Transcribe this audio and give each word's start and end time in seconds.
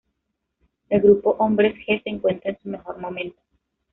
El 0.89 1.01
grupo 1.01 1.35
Hombres 1.37 1.75
G 1.85 2.01
se 2.01 2.09
encuentra 2.09 2.49
en 2.49 2.59
su 2.59 2.69
mejor 2.69 2.97
momento. 2.97 3.39